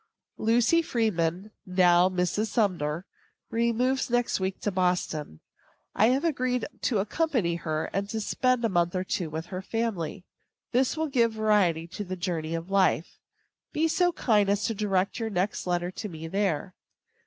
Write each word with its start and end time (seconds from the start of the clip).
Lucy 0.39 0.81
Freeman, 0.81 1.51
now 1.63 2.09
Mrs. 2.09 2.47
Sumner, 2.47 3.05
removes 3.51 4.09
next 4.09 4.39
week 4.39 4.59
to 4.61 4.71
Boston. 4.71 5.41
I 5.93 6.07
have 6.07 6.25
agreed 6.25 6.65
to 6.85 6.97
accompany 6.97 7.57
her, 7.57 7.85
and 7.93 8.09
spend 8.09 8.65
a 8.65 8.69
month 8.69 8.95
or 8.95 9.03
two 9.03 9.35
in 9.35 9.43
her 9.43 9.61
family. 9.61 10.25
This 10.71 10.97
will 10.97 11.05
give 11.07 11.33
variety 11.33 11.85
to 11.89 12.03
the 12.03 12.15
journey 12.15 12.55
of 12.55 12.71
life. 12.71 13.19
Be 13.73 13.87
so 13.87 14.11
kind 14.13 14.49
as 14.49 14.63
to 14.65 14.73
direct 14.73 15.19
your 15.19 15.29
next 15.29 15.67
letter 15.67 15.91
to 15.91 16.09
me 16.09 16.27
there. 16.27 16.73